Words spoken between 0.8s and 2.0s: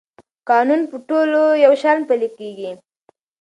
په ټولو یو شان